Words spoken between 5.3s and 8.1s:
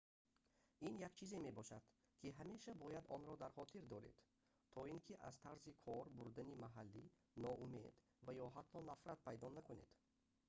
тарзи кор бурдани маҳаллӣ ноумед